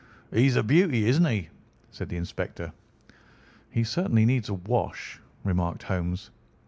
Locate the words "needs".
4.25-4.49